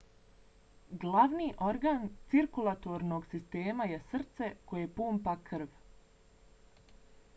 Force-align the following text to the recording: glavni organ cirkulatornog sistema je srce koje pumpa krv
glavni 1.01 1.49
organ 1.65 2.07
cirkulatornog 2.31 3.27
sistema 3.35 3.87
je 3.93 4.01
srce 4.15 4.49
koje 4.73 4.89
pumpa 4.97 5.37
krv 5.51 5.81